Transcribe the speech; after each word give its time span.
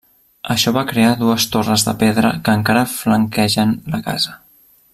Això 0.53 0.71
va 0.77 0.83
crear 0.91 1.11
dues 1.19 1.45
torres 1.55 1.85
de 1.89 1.93
pedra 2.05 2.31
que 2.47 2.55
encara 2.61 2.83
flanquegen 2.95 3.77
la 3.97 4.01
casa. 4.09 4.35